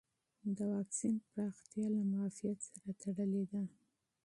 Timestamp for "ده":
3.51-3.61